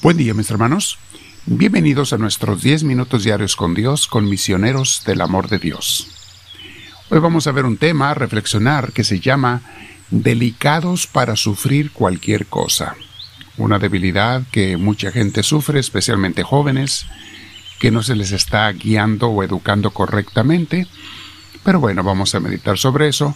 [0.00, 0.96] Buen día mis hermanos.
[1.44, 6.06] Bienvenidos a nuestros 10 minutos diarios con Dios, con misioneros del amor de Dios.
[7.10, 9.60] Hoy vamos a ver un tema, a reflexionar, que se llama
[10.10, 12.94] Delicados para sufrir cualquier cosa.
[13.56, 17.06] Una debilidad que mucha gente sufre, especialmente jóvenes,
[17.80, 20.86] que no se les está guiando o educando correctamente.
[21.64, 23.34] Pero bueno, vamos a meditar sobre eso.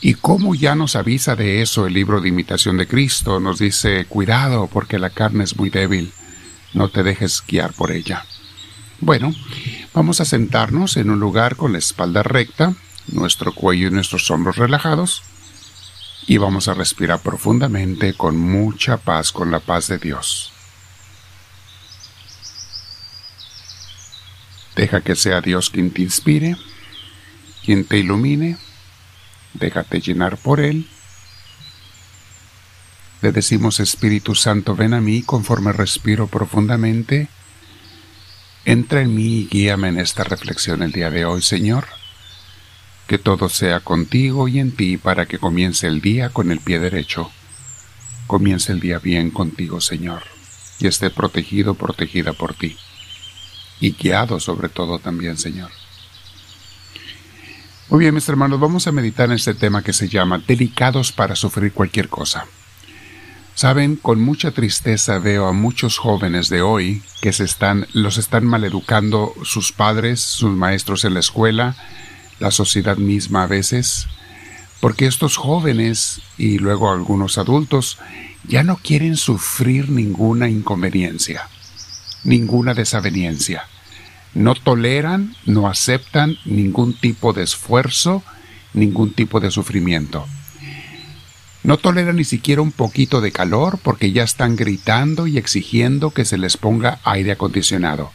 [0.00, 4.04] Y cómo ya nos avisa de eso el libro de imitación de Cristo, nos dice,
[4.06, 6.12] cuidado porque la carne es muy débil,
[6.72, 8.24] no te dejes guiar por ella.
[9.00, 9.34] Bueno,
[9.92, 12.74] vamos a sentarnos en un lugar con la espalda recta,
[13.08, 15.22] nuestro cuello y nuestros hombros relajados,
[16.26, 20.52] y vamos a respirar profundamente con mucha paz, con la paz de Dios.
[24.76, 26.56] Deja que sea Dios quien te inspire,
[27.64, 28.58] quien te ilumine,
[29.58, 30.88] déjate llenar por Él.
[33.20, 37.28] Le decimos Espíritu Santo, ven a mí conforme respiro profundamente.
[38.64, 41.86] Entra en mí y guíame en esta reflexión el día de hoy, Señor.
[43.06, 46.78] Que todo sea contigo y en ti para que comience el día con el pie
[46.78, 47.30] derecho.
[48.26, 50.22] Comience el día bien contigo, Señor,
[50.78, 52.76] y esté protegido, protegida por ti
[53.80, 55.70] y guiado sobre todo también, Señor.
[57.90, 61.34] Muy bien, mis hermanos, vamos a meditar en este tema que se llama Delicados para
[61.34, 62.46] sufrir cualquier cosa.
[63.54, 68.44] Saben, con mucha tristeza veo a muchos jóvenes de hoy que se están, los están
[68.44, 71.76] maleducando sus padres, sus maestros en la escuela,
[72.40, 74.06] la sociedad misma a veces,
[74.80, 77.98] porque estos jóvenes y luego algunos adultos
[78.46, 81.48] ya no quieren sufrir ninguna inconveniencia
[82.24, 83.64] ninguna desaveniencia.
[84.34, 88.22] No toleran, no aceptan ningún tipo de esfuerzo,
[88.74, 90.26] ningún tipo de sufrimiento.
[91.62, 96.24] No toleran ni siquiera un poquito de calor porque ya están gritando y exigiendo que
[96.24, 98.12] se les ponga aire acondicionado.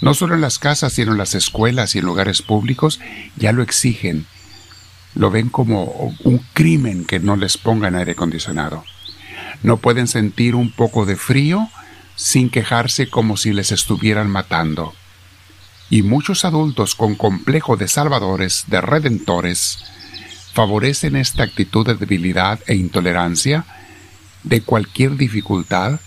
[0.00, 3.00] No solo en las casas, sino en las escuelas y en lugares públicos
[3.36, 4.26] ya lo exigen.
[5.14, 8.84] Lo ven como un crimen que no les pongan aire acondicionado.
[9.62, 11.68] No pueden sentir un poco de frío
[12.14, 14.92] sin quejarse como si les estuvieran matando.
[15.88, 19.78] Y muchos adultos con complejo de salvadores, de redentores,
[20.52, 23.64] favorecen esta actitud de debilidad e intolerancia
[24.42, 26.00] de cualquier dificultad,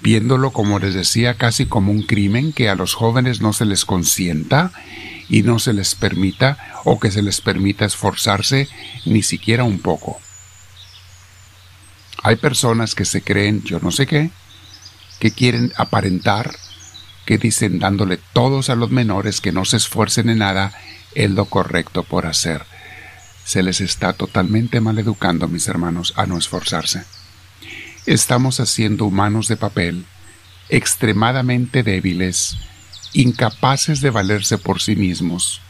[0.00, 3.84] viéndolo como les decía casi como un crimen que a los jóvenes no se les
[3.84, 4.72] consienta
[5.28, 8.68] y no se les permita o que se les permita esforzarse
[9.06, 10.20] ni siquiera un poco.
[12.22, 14.30] Hay personas que se creen yo no sé qué,
[15.20, 16.54] que quieren aparentar,
[17.24, 20.72] que dicen dándole todos a los menores que no se esfuercen en nada,
[21.14, 22.64] es lo correcto por hacer.
[23.44, 27.04] Se les está totalmente mal educando, mis hermanos, a no esforzarse.
[28.06, 30.06] Estamos haciendo humanos de papel,
[30.68, 32.56] extremadamente débiles,
[33.12, 35.60] incapaces de valerse por sí mismos,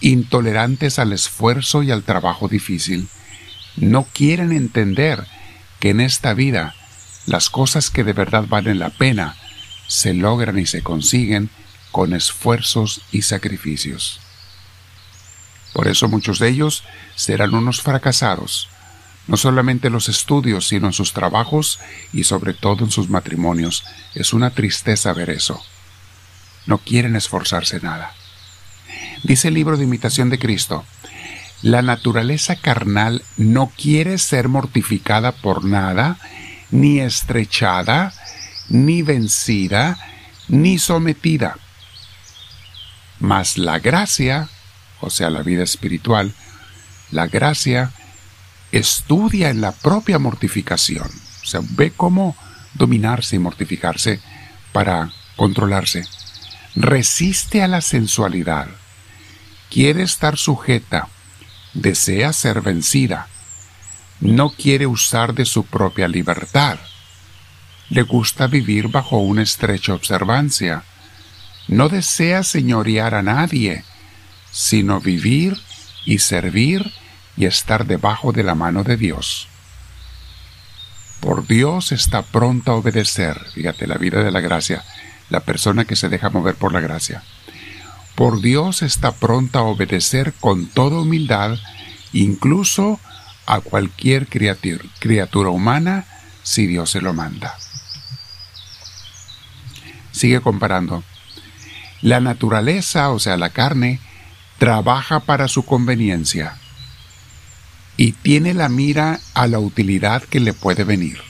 [0.00, 3.08] intolerantes al esfuerzo y al trabajo difícil.
[3.76, 5.26] No quieren entender
[5.80, 6.74] que en esta vida
[7.26, 9.36] las cosas que de verdad valen la pena
[9.88, 11.50] se logran y se consiguen
[11.90, 14.20] con esfuerzos y sacrificios.
[15.72, 16.84] Por eso muchos de ellos
[17.16, 18.68] serán unos fracasados,
[19.26, 21.80] no solamente en los estudios, sino en sus trabajos
[22.12, 23.84] y sobre todo en sus matrimonios.
[24.14, 25.60] Es una tristeza ver eso.
[26.66, 28.12] No quieren esforzarse nada.
[29.22, 30.84] Dice el libro de imitación de Cristo,
[31.62, 36.18] la naturaleza carnal no quiere ser mortificada por nada
[36.70, 38.12] ni estrechada,
[38.68, 39.98] ni vencida,
[40.48, 41.56] ni sometida.
[43.20, 44.48] Mas la gracia,
[45.00, 46.34] o sea, la vida espiritual,
[47.10, 47.92] la gracia
[48.72, 51.08] estudia en la propia mortificación.
[51.42, 52.36] O sea, ve cómo
[52.74, 54.20] dominarse y mortificarse
[54.72, 56.04] para controlarse.
[56.74, 58.68] Resiste a la sensualidad.
[59.70, 61.08] Quiere estar sujeta.
[61.74, 63.28] Desea ser vencida
[64.20, 66.78] no quiere usar de su propia libertad.
[67.90, 70.84] Le gusta vivir bajo una estrecha observancia.
[71.68, 73.84] No desea señorear a nadie,
[74.50, 75.56] sino vivir
[76.04, 76.92] y servir
[77.36, 79.48] y estar debajo de la mano de Dios.
[81.20, 84.84] Por Dios está pronta a obedecer, fíjate, la vida de la gracia,
[85.30, 87.22] la persona que se deja mover por la gracia.
[88.14, 91.56] Por Dios está pronta a obedecer con toda humildad,
[92.12, 93.00] incluso
[93.46, 96.04] a cualquier criatura humana
[96.42, 97.56] si Dios se lo manda.
[100.18, 101.04] Sigue comparando.
[102.02, 104.00] La naturaleza, o sea, la carne,
[104.58, 106.56] trabaja para su conveniencia
[107.96, 111.20] y tiene la mira a la utilidad que le puede venir.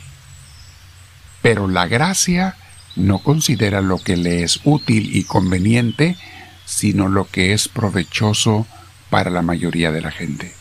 [1.42, 2.56] Pero la gracia
[2.96, 6.16] no considera lo que le es útil y conveniente,
[6.64, 8.66] sino lo que es provechoso
[9.10, 10.54] para la mayoría de la gente.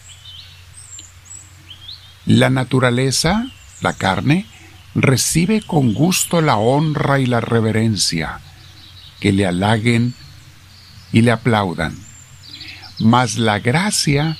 [2.25, 3.47] La naturaleza,
[3.79, 4.45] la carne,
[4.95, 8.39] recibe con gusto la honra y la reverencia,
[9.19, 10.13] que le halaguen
[11.11, 11.97] y le aplaudan.
[12.99, 14.37] Mas la gracia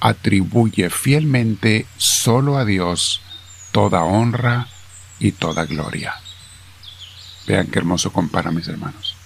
[0.00, 3.20] atribuye fielmente solo a Dios
[3.72, 4.68] toda honra
[5.18, 6.14] y toda gloria.
[7.46, 9.16] Vean qué hermoso compara, mis hermanos.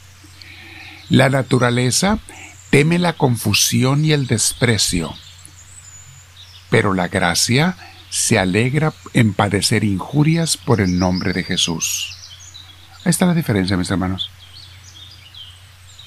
[1.09, 2.19] La naturaleza
[2.71, 5.15] teme la confusión y el desprecio,
[6.69, 7.77] pero la gracia
[8.11, 12.17] se alegra en padecer injurias por el nombre de Jesús.
[13.05, 14.31] Ahí está la diferencia, mis hermanos.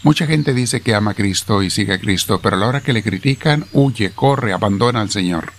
[0.04, 2.82] Mucha gente dice que ama a Cristo y sigue a Cristo, pero a la hora
[2.82, 5.54] que le critican, huye, corre, abandona al Señor.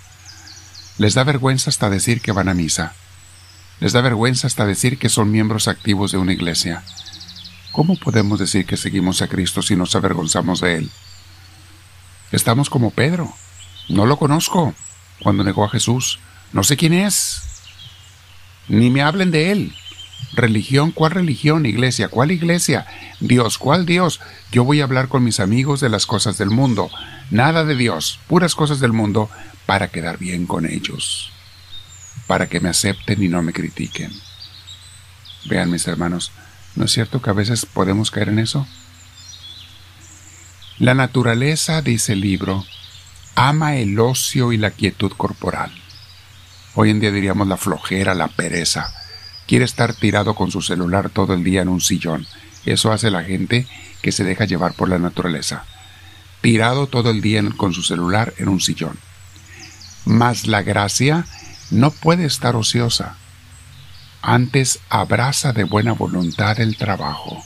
[0.99, 2.93] Les da vergüenza hasta decir que van a misa.
[3.81, 6.85] Les da vergüenza hasta decir que son miembros activos de una iglesia.
[7.73, 10.91] ¿Cómo podemos decir que seguimos a Cristo si nos avergonzamos de Él?
[12.31, 13.33] Estamos como Pedro.
[13.89, 14.75] No lo conozco
[15.23, 16.21] cuando negó a Jesús.
[16.55, 17.43] No sé quién es.
[18.69, 19.75] Ni me hablen de Él.
[20.35, 21.67] Religión, ¿cuál religión?
[21.67, 22.87] Iglesia, ¿cuál iglesia?
[23.21, 24.21] Dios, ¿cuál Dios?
[24.53, 26.91] Yo voy a hablar con mis amigos de las cosas del mundo.
[27.31, 29.29] Nada de Dios, puras cosas del mundo
[29.67, 31.33] para quedar bien con ellos.
[32.29, 34.13] Para que me acepten y no me critiquen.
[35.47, 36.31] Vean mis hermanos,
[36.77, 38.67] ¿no es cierto que a veces podemos caer en eso?
[40.79, 42.65] La naturaleza, dice el libro,
[43.35, 45.73] ama el ocio y la quietud corporal.
[46.75, 48.93] Hoy en día diríamos la flojera, la pereza
[49.47, 52.27] quiere estar tirado con su celular todo el día en un sillón.
[52.65, 53.67] Eso hace la gente
[54.03, 55.65] que se deja llevar por la naturaleza.
[56.41, 58.99] Tirado todo el día con su celular en un sillón.
[60.05, 61.27] Mas la gracia
[61.71, 63.17] no puede estar ociosa.
[64.23, 67.45] Antes abraza de buena voluntad el trabajo.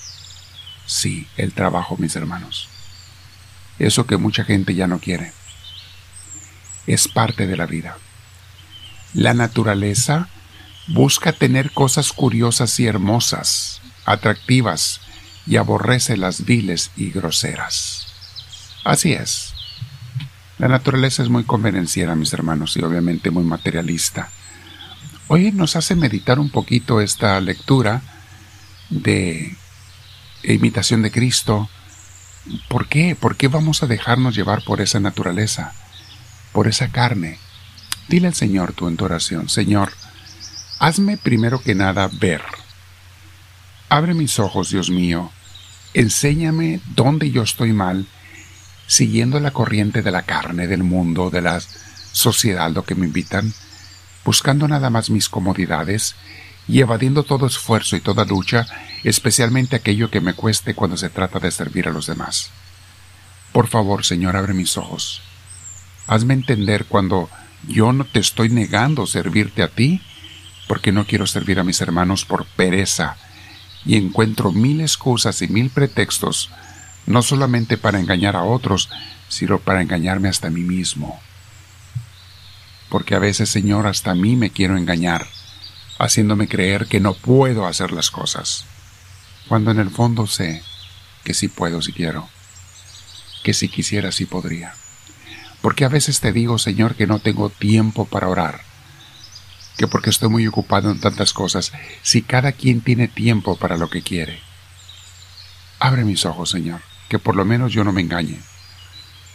[0.86, 2.68] Sí, el trabajo, mis hermanos.
[3.78, 5.32] Eso que mucha gente ya no quiere.
[6.86, 7.96] Es parte de la vida.
[9.14, 10.28] La naturaleza
[10.88, 15.00] busca tener cosas curiosas y hermosas, atractivas,
[15.46, 18.06] y aborrece las viles y groseras.
[18.84, 19.54] Así es.
[20.58, 24.28] La naturaleza es muy convenenciera, mis hermanos, y obviamente muy materialista.
[25.28, 28.02] Hoy nos hace meditar un poquito esta lectura
[28.90, 29.56] de
[30.42, 31.68] imitación de Cristo.
[32.68, 33.14] ¿Por qué?
[33.14, 35.72] ¿Por qué vamos a dejarnos llevar por esa naturaleza,
[36.52, 37.38] por esa carne?
[38.08, 39.92] Dile al Señor tu oración, Señor,
[40.80, 42.40] Hazme primero que nada ver.
[43.88, 45.32] Abre mis ojos, Dios mío.
[45.92, 48.06] Enséñame dónde yo estoy mal,
[48.86, 51.60] siguiendo la corriente de la carne, del mundo, de la
[52.12, 53.52] sociedad, lo que me invitan,
[54.24, 56.14] buscando nada más mis comodidades
[56.68, 58.66] y evadiendo todo esfuerzo y toda lucha,
[59.02, 62.50] especialmente aquello que me cueste cuando se trata de servir a los demás.
[63.52, 65.22] Por favor, Señor, abre mis ojos.
[66.06, 67.28] Hazme entender cuando
[67.66, 70.00] yo no te estoy negando servirte a ti,
[70.66, 73.16] porque no quiero servir a mis hermanos por pereza
[73.84, 76.50] y encuentro mil excusas y mil pretextos,
[77.06, 78.90] no solamente para engañar a otros,
[79.28, 81.20] sino para engañarme hasta a mí mismo.
[82.90, 85.26] Porque a veces, Señor, hasta a mí me quiero engañar,
[85.98, 88.64] haciéndome creer que no puedo hacer las cosas,
[89.48, 90.62] cuando en el fondo sé
[91.24, 92.28] que sí puedo si quiero,
[93.42, 94.74] que si quisiera sí podría.
[95.62, 98.60] Porque a veces te digo, Señor, que no tengo tiempo para orar,
[99.76, 101.72] que porque estoy muy ocupado en tantas cosas,
[102.02, 104.40] si cada quien tiene tiempo para lo que quiere.
[105.80, 108.40] Abre mis ojos, Señor, que por lo menos yo no me engañe.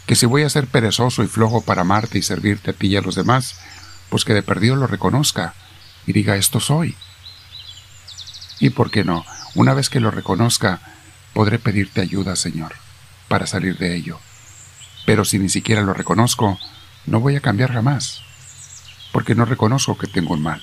[0.06, 2.98] Que si voy a ser perezoso y flojo para amarte y servirte a ti y
[2.98, 3.56] a los demás,
[4.10, 5.54] pues que de perdido lo reconozca
[6.06, 6.96] y diga esto soy.
[8.60, 9.26] Y por qué no,
[9.56, 10.82] una vez que lo reconozca,
[11.34, 12.74] podré pedirte ayuda, Señor,
[13.28, 14.20] para salir de ello.
[15.06, 16.60] Pero si ni siquiera lo reconozco,
[17.06, 18.24] no voy a cambiar jamás
[19.14, 20.62] porque no reconozco que tengo un mal.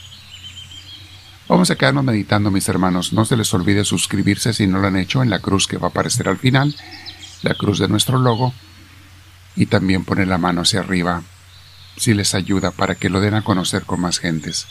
[1.48, 3.12] Vamos a quedarnos meditando, mis hermanos.
[3.14, 5.86] No se les olvide suscribirse si no lo han hecho en la cruz que va
[5.86, 6.76] a aparecer al final,
[7.42, 8.52] la cruz de nuestro logo,
[9.56, 11.22] y también poner la mano hacia arriba
[11.96, 14.66] si les ayuda para que lo den a conocer con más gentes.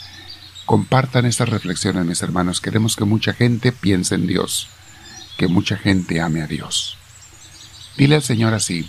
[0.66, 2.60] Compartan estas reflexiones, mis hermanos.
[2.60, 4.68] Queremos que mucha gente piense en Dios,
[5.38, 6.98] que mucha gente ame a Dios.
[7.96, 8.88] Dile al Señor así,